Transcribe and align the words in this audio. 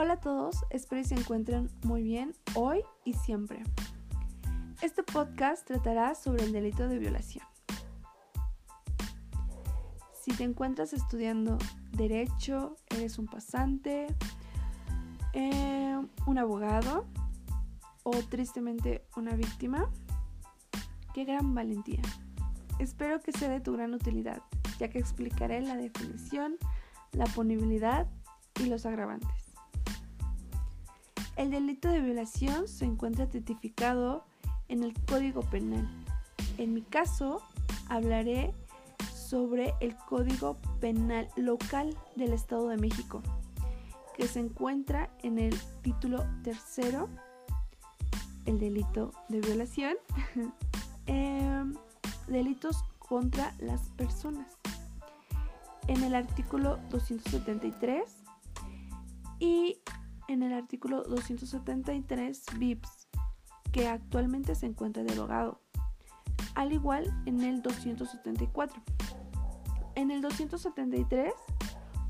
Hola 0.00 0.12
a 0.12 0.20
todos, 0.20 0.64
espero 0.70 1.02
que 1.02 1.08
se 1.08 1.16
encuentren 1.16 1.68
muy 1.82 2.04
bien 2.04 2.32
hoy 2.54 2.82
y 3.04 3.14
siempre. 3.14 3.64
Este 4.80 5.02
podcast 5.02 5.66
tratará 5.66 6.14
sobre 6.14 6.44
el 6.44 6.52
delito 6.52 6.86
de 6.86 7.00
violación. 7.00 7.44
Si 10.12 10.30
te 10.30 10.44
encuentras 10.44 10.92
estudiando 10.92 11.58
derecho, 11.90 12.76
eres 12.90 13.18
un 13.18 13.26
pasante, 13.26 14.06
eh, 15.32 16.00
un 16.28 16.38
abogado 16.38 17.08
o 18.04 18.12
tristemente 18.12 19.04
una 19.16 19.34
víctima, 19.34 19.90
qué 21.12 21.24
gran 21.24 21.56
valentía. 21.56 22.02
Espero 22.78 23.18
que 23.18 23.32
sea 23.32 23.48
de 23.48 23.60
tu 23.60 23.72
gran 23.72 23.94
utilidad, 23.94 24.42
ya 24.78 24.90
que 24.90 25.00
explicaré 25.00 25.60
la 25.60 25.76
definición, 25.76 26.54
la 27.10 27.24
punibilidad 27.24 28.06
y 28.60 28.66
los 28.66 28.86
agravantes. 28.86 29.47
El 31.38 31.52
delito 31.52 31.88
de 31.88 32.00
violación 32.00 32.66
se 32.66 32.84
encuentra 32.84 33.28
tipificado 33.28 34.24
en 34.66 34.82
el 34.82 34.92
Código 35.04 35.42
Penal. 35.42 35.88
En 36.58 36.74
mi 36.74 36.82
caso, 36.82 37.40
hablaré 37.88 38.52
sobre 39.14 39.72
el 39.78 39.94
Código 39.94 40.56
Penal 40.80 41.28
Local 41.36 41.96
del 42.16 42.32
Estado 42.32 42.66
de 42.66 42.76
México, 42.76 43.22
que 44.16 44.26
se 44.26 44.40
encuentra 44.40 45.10
en 45.22 45.38
el 45.38 45.56
título 45.82 46.26
tercero, 46.42 47.08
el 48.44 48.58
delito 48.58 49.12
de 49.28 49.40
violación, 49.40 49.94
em, 51.06 51.72
delitos 52.26 52.82
contra 52.98 53.54
las 53.60 53.90
personas. 53.90 54.58
En 55.86 56.02
el 56.02 56.16
artículo 56.16 56.80
273 56.90 58.24
y 59.38 59.78
en 60.28 60.42
el 60.42 60.52
artículo 60.52 61.02
273 61.02 62.44
BIPS, 62.56 63.08
que 63.72 63.88
actualmente 63.88 64.54
se 64.54 64.66
encuentra 64.66 65.02
derogado, 65.02 65.60
al 66.54 66.72
igual 66.72 67.12
en 67.26 67.42
el 67.42 67.62
274. 67.62 68.82
En 69.94 70.10
el 70.10 70.20
273 70.20 71.32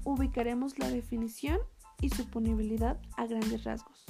ubicaremos 0.05 0.79
la 0.79 0.91
definición 0.91 1.59
y 2.01 2.11
su 2.11 2.29
punibilidad 2.29 3.01
a 3.17 3.27
grandes 3.27 3.65
rasgos. 3.65 4.05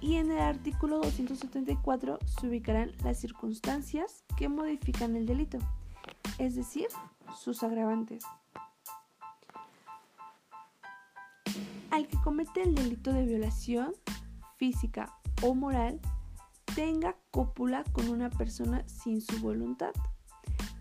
Y 0.00 0.14
en 0.14 0.30
el 0.30 0.40
artículo 0.40 0.98
274 0.98 2.18
se 2.24 2.48
ubicarán 2.48 2.92
las 3.02 3.18
circunstancias 3.18 4.24
que 4.36 4.48
modifican 4.48 5.16
el 5.16 5.26
delito, 5.26 5.58
es 6.38 6.54
decir, 6.54 6.86
sus 7.36 7.62
agravantes. 7.62 8.24
Al 11.98 12.06
que 12.06 12.16
comete 12.18 12.62
el 12.62 12.76
delito 12.76 13.12
de 13.12 13.26
violación 13.26 13.92
física 14.56 15.12
o 15.42 15.56
moral 15.56 16.00
tenga 16.76 17.16
cópula 17.32 17.82
con 17.92 18.08
una 18.08 18.30
persona 18.30 18.86
sin 18.86 19.20
su 19.20 19.40
voluntad. 19.40 19.90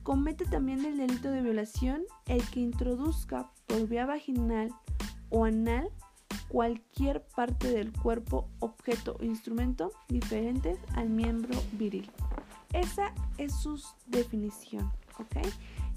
Comete 0.04 0.45
también 0.45 0.86
el 0.86 0.98
delito 0.98 1.32
de 1.32 1.42
violación 1.42 2.04
el 2.28 2.48
que 2.52 2.60
introduzca 2.60 3.52
por 3.66 3.88
vía 3.88 4.06
vaginal 4.06 4.70
o 5.30 5.45
anal 5.45 5.90
cualquier 6.50 7.26
parte 7.36 7.72
del 7.72 7.92
cuerpo, 7.92 8.48
objeto 8.60 9.18
o 9.20 9.23
instrumento 9.23 9.92
diferentes 10.10 10.78
al 10.94 11.10
miembro 11.10 11.60
viril. 11.72 12.12
Esa 12.73 13.12
es 13.40 13.56
su 13.56 13.84
definición, 14.06 14.92
¿ok? 15.18 15.48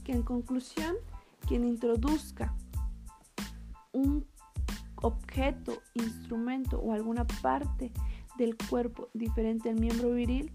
Que 0.02 0.12
en 0.12 0.22
conclusión, 0.22 0.96
quien 1.46 1.64
introduzca 1.64 2.54
un 3.92 4.24
objeto, 5.02 5.82
instrumento 5.94 6.78
o 6.80 6.92
alguna 6.92 7.26
parte 7.42 7.92
del 8.36 8.56
cuerpo 8.56 9.08
diferente 9.14 9.68
al 9.68 9.76
miembro 9.76 10.12
viril 10.12 10.52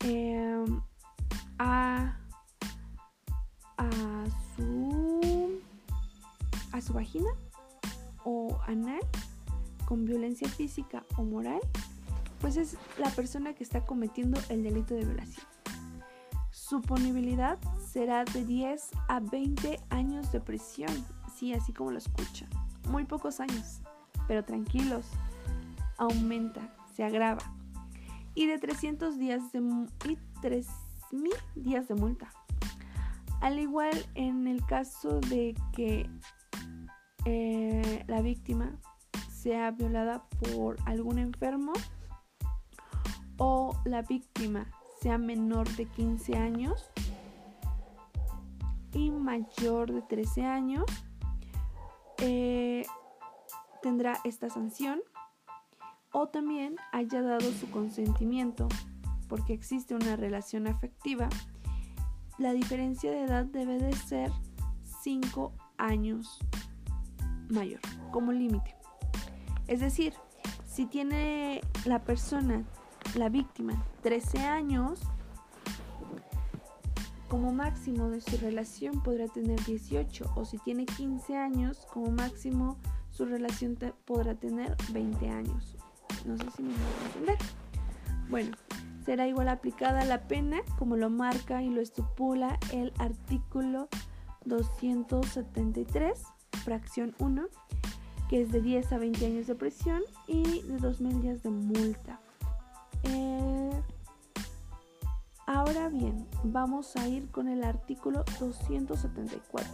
em, 0.00 0.80
a, 1.58 2.16
a, 3.76 4.24
su, 4.56 5.60
a 6.72 6.80
su 6.80 6.92
vagina 6.92 7.30
o 8.24 8.58
anal 8.66 9.00
con 9.84 10.04
violencia 10.04 10.48
física 10.48 11.04
o 11.16 11.24
moral, 11.24 11.60
pues 12.40 12.56
es 12.56 12.76
la 12.98 13.10
persona 13.10 13.54
que 13.54 13.64
está 13.64 13.84
cometiendo 13.84 14.40
el 14.48 14.62
delito 14.62 14.94
de 14.94 15.04
violación. 15.04 15.46
Su 16.52 16.80
punibilidad 16.80 17.58
será 17.92 18.24
de 18.24 18.44
10 18.44 18.90
a 19.08 19.20
20 19.20 19.80
años 19.90 20.30
de 20.30 20.40
prisión, 20.40 20.92
sí, 21.36 21.52
así 21.52 21.72
como 21.72 21.90
lo 21.90 21.98
escuchan 21.98 22.48
muy 22.90 23.04
pocos 23.04 23.40
años, 23.40 23.80
pero 24.26 24.44
tranquilos, 24.44 25.06
aumenta, 25.96 26.60
se 26.94 27.04
agrava. 27.04 27.42
Y 28.34 28.46
de 28.46 28.58
300 28.58 29.18
días 29.18 29.52
de, 29.52 29.58
y 29.58 30.18
3.000 30.42 31.30
días 31.54 31.88
de 31.88 31.94
multa. 31.94 32.30
Al 33.40 33.58
igual 33.58 34.06
en 34.14 34.46
el 34.46 34.64
caso 34.66 35.20
de 35.20 35.54
que 35.72 36.10
eh, 37.24 38.04
la 38.06 38.20
víctima 38.20 38.78
sea 39.30 39.70
violada 39.70 40.24
por 40.40 40.76
algún 40.84 41.18
enfermo 41.18 41.72
o 43.38 43.74
la 43.84 44.02
víctima 44.02 44.66
sea 45.00 45.16
menor 45.16 45.66
de 45.76 45.86
15 45.86 46.36
años 46.36 46.90
y 48.92 49.10
mayor 49.10 49.92
de 49.92 50.02
13 50.02 50.44
años, 50.44 50.84
eh, 52.20 52.84
tendrá 53.82 54.18
esta 54.24 54.50
sanción 54.50 55.00
o 56.12 56.28
también 56.28 56.76
haya 56.92 57.22
dado 57.22 57.50
su 57.52 57.70
consentimiento 57.70 58.68
porque 59.28 59.52
existe 59.52 59.94
una 59.94 60.16
relación 60.16 60.66
afectiva, 60.66 61.28
la 62.38 62.52
diferencia 62.52 63.12
de 63.12 63.22
edad 63.22 63.44
debe 63.44 63.78
de 63.78 63.92
ser 63.94 64.30
5 65.02 65.52
años 65.78 66.40
mayor 67.48 67.80
como 68.10 68.32
límite. 68.32 68.74
Es 69.68 69.80
decir, 69.80 70.14
si 70.66 70.84
tiene 70.84 71.60
la 71.84 72.02
persona, 72.02 72.64
la 73.14 73.28
víctima, 73.28 73.84
13 74.02 74.40
años, 74.40 75.00
como 77.30 77.52
máximo 77.52 78.10
de 78.10 78.20
su 78.20 78.36
relación 78.38 79.02
podrá 79.02 79.28
tener 79.28 79.64
18 79.64 80.32
o 80.34 80.44
si 80.44 80.58
tiene 80.58 80.84
15 80.84 81.36
años 81.36 81.86
como 81.92 82.10
máximo 82.10 82.76
su 83.10 83.24
relación 83.24 83.78
podrá 84.04 84.34
tener 84.34 84.76
20 84.92 85.28
años. 85.28 85.76
No 86.26 86.36
sé 86.36 86.50
si 86.56 86.62
me 86.62 86.70
voy 86.70 86.78
a 86.80 87.06
entender. 87.06 87.38
Bueno, 88.28 88.56
será 89.04 89.28
igual 89.28 89.48
aplicada 89.48 90.04
la 90.04 90.26
pena 90.26 90.60
como 90.78 90.96
lo 90.96 91.08
marca 91.08 91.62
y 91.62 91.70
lo 91.70 91.80
estipula 91.80 92.58
el 92.72 92.92
artículo 92.98 93.88
273, 94.44 96.22
fracción 96.64 97.14
1, 97.18 97.46
que 98.28 98.42
es 98.42 98.50
de 98.50 98.60
10 98.60 98.92
a 98.92 98.98
20 98.98 99.26
años 99.26 99.46
de 99.46 99.54
prisión 99.54 100.02
y 100.26 100.62
de 100.62 100.78
2.000 100.78 101.20
días 101.20 101.42
de 101.42 101.50
multa. 101.50 102.20
Eh, 103.04 103.82
Ahora 105.52 105.88
bien, 105.88 106.28
vamos 106.44 106.94
a 106.94 107.08
ir 107.08 107.28
con 107.32 107.48
el 107.48 107.64
artículo 107.64 108.22
274, 108.38 109.68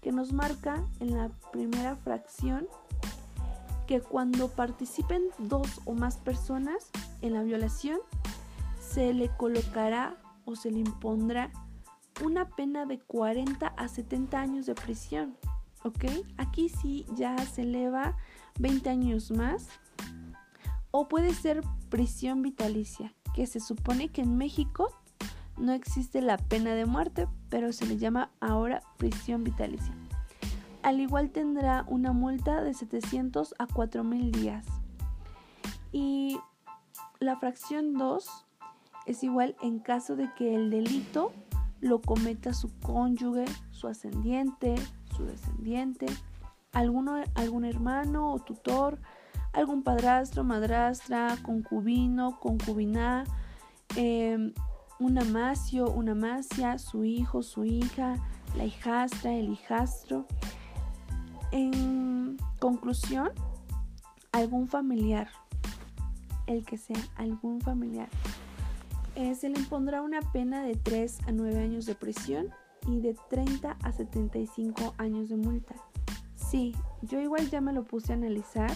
que 0.00 0.12
nos 0.12 0.32
marca 0.32 0.82
en 0.98 1.14
la 1.18 1.28
primera 1.52 1.94
fracción 1.94 2.66
que 3.86 4.00
cuando 4.00 4.48
participen 4.48 5.24
dos 5.38 5.82
o 5.84 5.92
más 5.92 6.16
personas 6.16 6.88
en 7.20 7.34
la 7.34 7.42
violación, 7.42 7.98
se 8.80 9.12
le 9.12 9.28
colocará 9.36 10.16
o 10.46 10.56
se 10.56 10.70
le 10.70 10.78
impondrá 10.78 11.50
una 12.24 12.48
pena 12.48 12.86
de 12.86 12.98
40 12.98 13.66
a 13.66 13.88
70 13.88 14.40
años 14.40 14.64
de 14.64 14.74
prisión. 14.74 15.36
¿Ok? 15.82 16.06
Aquí 16.38 16.70
sí 16.70 17.04
ya 17.14 17.36
se 17.44 17.60
eleva 17.60 18.16
20 18.58 18.88
años 18.88 19.30
más. 19.30 19.68
O 20.92 21.08
puede 21.08 21.34
ser 21.34 21.60
prisión 21.90 22.40
vitalicia, 22.40 23.12
que 23.34 23.46
se 23.46 23.60
supone 23.60 24.08
que 24.08 24.22
en 24.22 24.36
México 24.36 24.90
no 25.56 25.72
existe 25.72 26.20
la 26.20 26.38
pena 26.38 26.74
de 26.74 26.86
muerte, 26.86 27.28
pero 27.48 27.72
se 27.72 27.86
le 27.86 27.96
llama 27.96 28.30
ahora 28.40 28.82
prisión 28.96 29.44
vitalicia. 29.44 29.94
Al 30.82 31.00
igual 31.00 31.30
tendrá 31.30 31.84
una 31.88 32.12
multa 32.12 32.62
de 32.62 32.74
700 32.74 33.54
a 33.58 33.66
4000 33.66 34.32
días. 34.32 34.66
Y 35.92 36.38
la 37.20 37.36
fracción 37.36 37.94
2 37.94 38.46
es 39.06 39.22
igual 39.22 39.56
en 39.62 39.78
caso 39.78 40.16
de 40.16 40.30
que 40.34 40.54
el 40.54 40.70
delito 40.70 41.32
lo 41.80 42.00
cometa 42.00 42.52
su 42.52 42.70
cónyuge, 42.80 43.44
su 43.70 43.88
ascendiente, 43.88 44.74
su 45.16 45.24
descendiente, 45.24 46.06
alguno, 46.72 47.22
algún 47.34 47.64
hermano 47.64 48.32
o 48.32 48.38
tutor, 48.38 48.98
algún 49.54 49.82
padrastro, 49.82 50.44
madrastra, 50.44 51.36
concubino, 51.42 52.38
concubina, 52.40 53.24
eh, 53.96 54.52
un 54.98 55.18
amasio, 55.18 55.90
una 55.90 56.12
amasia, 56.12 56.78
su 56.78 57.04
hijo, 57.04 57.42
su 57.42 57.64
hija, 57.64 58.16
la 58.56 58.64
hijastra, 58.64 59.32
el 59.32 59.50
hijastro. 59.50 60.26
En 61.52 62.36
conclusión, 62.58 63.30
algún 64.32 64.68
familiar, 64.68 65.28
el 66.46 66.64
que 66.64 66.76
sea, 66.76 66.98
algún 67.16 67.60
familiar, 67.60 68.08
eh, 69.14 69.34
se 69.36 69.48
le 69.48 69.58
impondrá 69.58 70.02
una 70.02 70.20
pena 70.32 70.64
de 70.64 70.74
3 70.74 71.28
a 71.28 71.32
9 71.32 71.60
años 71.60 71.86
de 71.86 71.94
prisión 71.94 72.48
y 72.88 73.00
de 73.00 73.16
30 73.30 73.76
a 73.80 73.92
75 73.92 74.94
años 74.98 75.28
de 75.28 75.36
multa. 75.36 75.76
Sí, 76.34 76.74
yo 77.02 77.20
igual 77.20 77.48
ya 77.50 77.60
me 77.60 77.72
lo 77.72 77.84
puse 77.84 78.12
a 78.12 78.16
analizar 78.16 78.72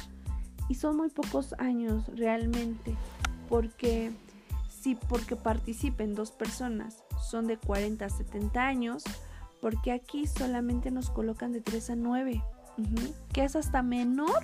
y 0.68 0.74
son 0.74 0.96
muy 0.96 1.08
pocos 1.10 1.54
años 1.58 2.06
realmente, 2.14 2.94
porque 3.48 4.12
si 4.68 4.94
porque 4.94 5.36
participen 5.36 6.14
dos 6.14 6.30
personas 6.30 7.02
son 7.30 7.46
de 7.46 7.56
40 7.56 8.04
a 8.04 8.10
70 8.10 8.66
años, 8.66 9.04
porque 9.60 9.92
aquí 9.92 10.26
solamente 10.26 10.90
nos 10.90 11.10
colocan 11.10 11.52
de 11.52 11.60
3 11.60 11.90
a 11.90 11.96
9, 11.96 12.42
que 13.32 13.44
es 13.44 13.56
hasta 13.56 13.82
menor 13.82 14.42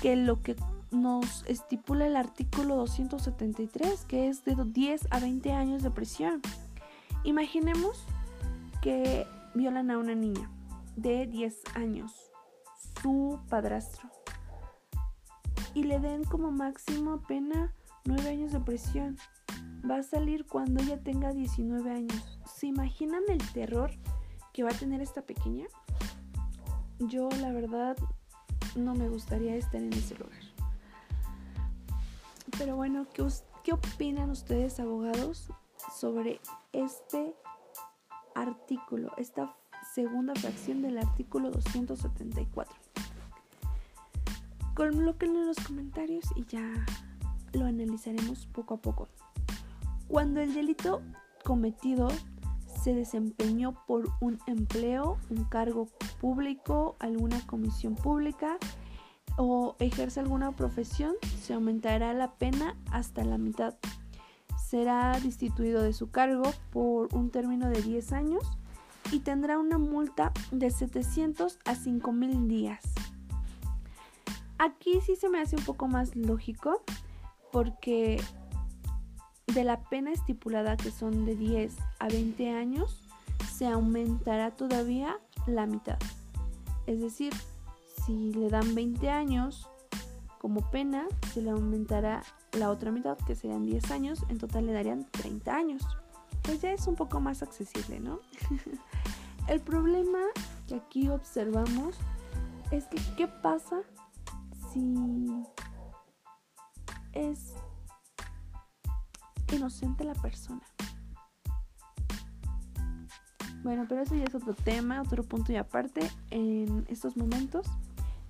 que 0.00 0.16
lo 0.16 0.42
que 0.42 0.56
nos 0.90 1.44
estipula 1.46 2.06
el 2.06 2.16
artículo 2.16 2.76
273, 2.76 4.04
que 4.04 4.28
es 4.28 4.44
de 4.44 4.56
10 4.56 5.08
a 5.10 5.20
20 5.20 5.52
años 5.52 5.82
de 5.82 5.90
prisión. 5.90 6.40
Imaginemos 7.24 8.04
que 8.80 9.26
violan 9.54 9.90
a 9.90 9.98
una 9.98 10.14
niña 10.14 10.50
de 10.96 11.26
10 11.26 11.62
años, 11.74 12.12
su 13.00 13.38
padrastro, 13.48 14.10
y 15.74 15.84
le 15.84 16.00
den 16.00 16.24
como 16.24 16.50
máximo 16.50 17.22
pena 17.26 17.72
9 18.04 18.28
años 18.28 18.52
de 18.52 18.60
prisión. 18.60 19.16
Va 19.88 19.98
a 19.98 20.02
salir 20.02 20.46
cuando 20.46 20.82
ella 20.82 21.02
tenga 21.02 21.32
19 21.32 21.90
años. 21.90 22.38
¿Se 22.46 22.66
imaginan 22.66 23.22
el 23.28 23.38
terror 23.52 23.90
que 24.52 24.62
va 24.62 24.70
a 24.70 24.74
tener 24.74 25.00
esta 25.00 25.22
pequeña? 25.22 25.66
Yo 26.98 27.28
la 27.40 27.52
verdad 27.52 27.96
no 28.76 28.94
me 28.94 29.08
gustaría 29.08 29.56
estar 29.56 29.80
en 29.80 29.92
ese 29.92 30.14
lugar. 30.16 30.38
Pero 32.58 32.76
bueno, 32.76 33.06
¿qué, 33.12 33.26
¿qué 33.64 33.72
opinan 33.72 34.30
ustedes 34.30 34.78
abogados 34.78 35.48
sobre 35.94 36.40
este 36.72 37.34
artículo, 38.34 39.12
esta 39.16 39.56
segunda 39.94 40.34
fracción 40.34 40.82
del 40.82 40.98
artículo 40.98 41.50
274? 41.50 42.81
Colóquenlo 44.74 45.40
en 45.40 45.46
los 45.46 45.58
comentarios 45.58 46.24
y 46.34 46.44
ya 46.46 46.62
lo 47.52 47.66
analizaremos 47.66 48.46
poco 48.46 48.74
a 48.74 48.76
poco. 48.78 49.08
Cuando 50.08 50.40
el 50.40 50.54
delito 50.54 51.02
cometido 51.44 52.08
se 52.82 52.94
desempeñó 52.94 53.74
por 53.86 54.10
un 54.20 54.38
empleo, 54.46 55.18
un 55.30 55.44
cargo 55.44 55.88
público, 56.20 56.96
alguna 57.00 57.40
comisión 57.46 57.94
pública 57.94 58.58
o 59.36 59.76
ejerce 59.78 60.20
alguna 60.20 60.52
profesión, 60.52 61.14
se 61.40 61.54
aumentará 61.54 62.12
la 62.14 62.32
pena 62.32 62.76
hasta 62.90 63.24
la 63.24 63.38
mitad. 63.38 63.74
Será 64.58 65.18
destituido 65.20 65.82
de 65.82 65.92
su 65.92 66.10
cargo 66.10 66.50
por 66.70 67.14
un 67.14 67.30
término 67.30 67.68
de 67.68 67.82
10 67.82 68.12
años 68.12 68.42
y 69.10 69.20
tendrá 69.20 69.58
una 69.58 69.76
multa 69.76 70.32
de 70.50 70.70
700 70.70 71.58
a 71.64 71.74
5000 71.74 72.48
días. 72.48 73.01
Aquí 74.62 75.00
sí 75.00 75.16
se 75.16 75.28
me 75.28 75.40
hace 75.40 75.56
un 75.56 75.64
poco 75.64 75.88
más 75.88 76.14
lógico 76.14 76.84
porque 77.50 78.22
de 79.52 79.64
la 79.64 79.82
pena 79.88 80.12
estipulada 80.12 80.76
que 80.76 80.92
son 80.92 81.24
de 81.26 81.34
10 81.34 81.74
a 81.98 82.06
20 82.06 82.48
años 82.52 83.02
se 83.52 83.66
aumentará 83.66 84.52
todavía 84.52 85.18
la 85.48 85.66
mitad. 85.66 85.98
Es 86.86 87.00
decir, 87.00 87.32
si 88.06 88.32
le 88.34 88.50
dan 88.50 88.76
20 88.76 89.10
años 89.10 89.68
como 90.38 90.70
pena, 90.70 91.08
se 91.34 91.42
le 91.42 91.50
aumentará 91.50 92.22
la 92.52 92.70
otra 92.70 92.92
mitad, 92.92 93.18
que 93.26 93.34
serían 93.34 93.64
10 93.64 93.90
años, 93.90 94.24
en 94.28 94.38
total 94.38 94.66
le 94.66 94.74
darían 94.74 95.08
30 95.10 95.56
años. 95.56 95.82
Pues 96.42 96.60
ya 96.60 96.70
es 96.70 96.86
un 96.86 96.94
poco 96.94 97.18
más 97.18 97.42
accesible, 97.42 97.98
¿no? 97.98 98.20
El 99.48 99.58
problema 99.58 100.20
que 100.68 100.76
aquí 100.76 101.08
observamos 101.08 101.96
es 102.70 102.84
que 102.84 102.98
qué 103.16 103.26
pasa 103.26 103.82
si 104.72 105.44
es 107.12 107.54
inocente 109.52 110.04
la 110.04 110.14
persona. 110.14 110.62
Bueno, 113.62 113.86
pero 113.88 114.02
eso 114.02 114.16
ya 114.16 114.24
es 114.24 114.34
otro 114.34 114.54
tema, 114.54 115.02
otro 115.02 115.22
punto 115.22 115.52
y 115.52 115.56
aparte. 115.56 116.10
En 116.30 116.84
estos 116.88 117.16
momentos 117.16 117.66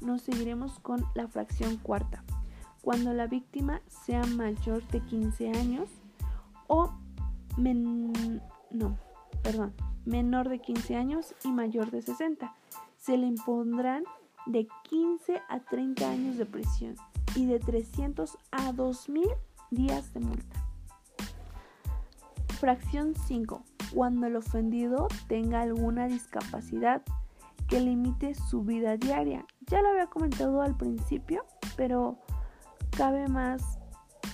nos 0.01 0.23
seguiremos 0.23 0.79
con 0.81 1.05
la 1.15 1.27
fracción 1.29 1.77
cuarta. 1.79 2.23
Cuando 2.83 3.15
la 3.15 3.27
víctima 3.27 3.81
sea 3.89 4.25
mayor 4.27 4.87
de 4.89 5.01
15 5.01 5.51
años 5.53 5.89
o 6.67 6.93
no, 7.57 8.99
perdón, 9.43 9.73
menor 10.05 10.49
de 10.49 10.59
15 10.61 10.97
años 10.97 11.35
y 11.45 11.53
mayor 11.53 11.91
de 11.91 12.03
60, 12.03 12.55
se 12.99 13.17
le 13.17 13.27
impondrán 13.27 14.05
de 14.47 14.67
15 14.85 15.41
a 15.49 15.61
30 15.61 16.11
años 16.11 16.37
de 16.37 16.47
prisión 16.47 16.97
y 17.35 17.47
de 17.47 17.59
300 17.59 18.39
a 18.51 18.73
2000 18.73 19.25
días 19.71 20.13
de 20.15 20.21
multa. 20.21 20.67
Fracción 22.61 23.15
5. 23.27 23.63
Cuando 23.95 24.27
el 24.27 24.37
ofendido 24.37 25.09
tenga 25.29 25.63
alguna 25.63 26.07
discapacidad 26.07 27.03
que 27.69 27.81
limite 27.81 28.35
su 28.35 28.63
vida 28.63 28.97
diaria. 28.97 29.47
Ya 29.67 29.83
lo 29.83 29.89
había 29.89 30.07
comentado 30.07 30.63
al 30.63 30.77
principio, 30.77 31.45
pero 31.77 32.19
cabe 32.97 33.29
más 33.29 33.79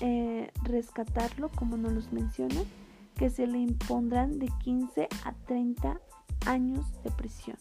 eh, 0.00 0.50
rescatarlo, 0.62 1.50
como 1.50 1.76
nos 1.76 1.92
los 1.92 2.12
menciona, 2.12 2.60
que 3.14 3.30
se 3.30 3.46
le 3.46 3.58
impondrán 3.58 4.38
de 4.38 4.48
15 4.64 5.08
a 5.24 5.32
30 5.46 6.00
años 6.46 6.84
de 7.02 7.10
prisión. 7.10 7.56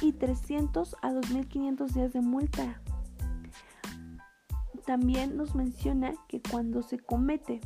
Y 0.00 0.12
300 0.12 0.96
a 1.02 1.10
2.500 1.10 1.88
días 1.88 2.12
de 2.12 2.20
multa. 2.20 2.80
También 4.86 5.36
nos 5.36 5.54
menciona 5.54 6.14
que 6.28 6.40
cuando 6.40 6.82
se 6.82 6.98
comete 6.98 7.60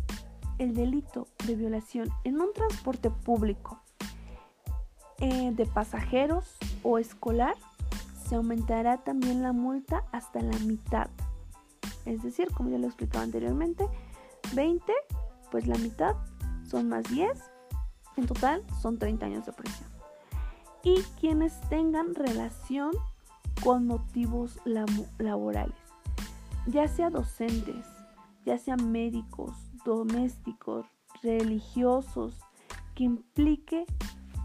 el 0.58 0.74
delito 0.74 1.28
de 1.46 1.54
violación 1.56 2.08
en 2.24 2.40
un 2.40 2.52
transporte 2.52 3.10
público 3.10 3.80
eh, 5.18 5.52
de 5.52 5.66
pasajeros 5.66 6.56
o 6.82 6.98
escolar, 6.98 7.54
se 8.26 8.34
aumentará 8.36 9.04
también 9.04 9.42
la 9.42 9.52
multa 9.52 10.04
hasta 10.10 10.40
la 10.40 10.58
mitad. 10.60 11.10
Es 12.06 12.22
decir, 12.22 12.50
como 12.52 12.70
ya 12.70 12.78
lo 12.78 12.86
explicaba 12.86 13.22
anteriormente, 13.22 13.86
20, 14.54 14.92
pues 15.50 15.66
la 15.66 15.78
mitad 15.78 16.16
son 16.68 16.88
más 16.88 17.04
10, 17.04 17.30
en 18.16 18.26
total 18.26 18.64
son 18.80 18.98
30 18.98 19.26
años 19.26 19.46
de 19.46 19.52
prisión 19.52 19.91
y 20.84 21.02
quienes 21.20 21.60
tengan 21.68 22.14
relación 22.14 22.92
con 23.62 23.86
motivos 23.86 24.58
laborales, 25.18 25.76
ya 26.66 26.88
sea 26.88 27.10
docentes, 27.10 27.86
ya 28.44 28.58
sean 28.58 28.90
médicos, 28.90 29.52
domésticos, 29.84 30.86
religiosos, 31.22 32.40
que 32.94 33.04
implique 33.04 33.86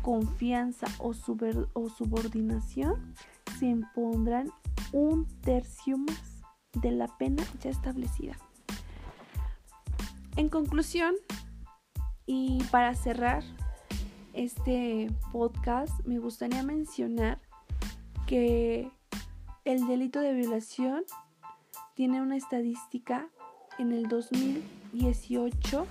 confianza 0.04 0.88
o 1.00 1.14
subordinación, 1.14 3.14
se 3.60 3.66
impondrán 3.66 4.52
un 4.94 5.26
tercio 5.42 5.98
más 5.98 6.42
de 6.74 6.92
la 6.92 7.08
pena 7.18 7.44
ya 7.62 7.70
establecida. 7.70 8.38
En 10.36 10.50
conclusión, 10.50 11.16
y 12.28 12.62
para 12.72 12.94
cerrar 12.94 13.44
este 14.38 15.10
podcast, 15.32 16.06
me 16.06 16.20
gustaría 16.20 16.62
mencionar 16.64 17.40
que 18.28 18.92
el 19.66 19.88
delito 19.88 20.20
de 20.20 20.34
violación 20.34 21.04
tiene 21.96 22.22
una 22.22 22.38
estadística 22.38 23.28
en 23.80 23.92
el 23.92 24.08
2018 24.08 25.88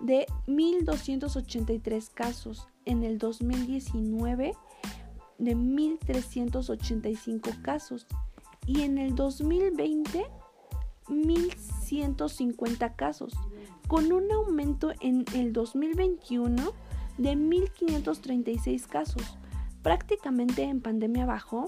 de 0.00 0.26
1.283 0.46 2.10
casos, 2.12 2.66
en 2.86 3.04
el 3.04 3.18
2019 3.18 4.54
de 5.38 5.56
1.385 5.56 7.62
casos 7.62 8.06
y 8.66 8.82
en 8.82 8.98
el 8.98 9.14
2020 9.14 10.26
1.150 11.08 12.96
casos, 12.96 13.34
con 13.88 14.12
un 14.12 14.30
aumento 14.32 14.92
en 15.00 15.24
el 15.34 15.52
2021 15.52 16.72
de 17.18 17.36
1.536 17.36 18.86
casos. 18.86 19.38
Prácticamente 19.82 20.62
en 20.62 20.80
pandemia 20.80 21.26
bajó, 21.26 21.66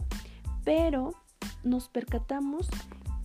pero 0.65 1.15
nos 1.63 1.89
percatamos 1.89 2.69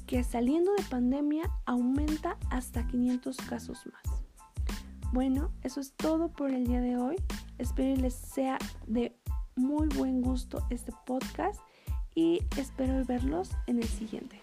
que 0.05 0.23
saliendo 0.23 0.73
de 0.73 0.83
pandemia 0.83 1.49
aumenta 1.65 2.37
hasta 2.49 2.85
500 2.85 3.37
casos 3.37 3.79
más. 3.87 4.21
Bueno, 5.13 5.51
eso 5.63 5.79
es 5.79 5.93
todo 5.93 6.29
por 6.29 6.51
el 6.51 6.67
día 6.67 6.81
de 6.81 6.97
hoy. 6.97 7.15
Espero 7.57 7.99
les 8.01 8.13
sea 8.13 8.57
de 8.87 9.15
muy 9.55 9.87
buen 9.87 10.21
gusto 10.21 10.65
este 10.69 10.91
podcast 11.05 11.59
y 12.15 12.39
espero 12.57 13.05
verlos 13.05 13.51
en 13.67 13.77
el 13.77 13.87
siguiente. 13.87 14.41